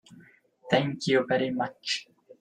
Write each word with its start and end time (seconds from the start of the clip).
Thank 0.71 1.05
you 1.05 1.27
very 1.27 1.51
much. 1.51 2.07